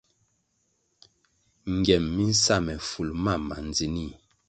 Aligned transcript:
Ngiem 1.75 2.05
mi 2.15 2.23
nsa 2.31 2.55
me 2.65 2.73
ful 2.87 3.09
mam 3.23 3.41
ma 3.47 3.55
ndzinih. 3.67 4.13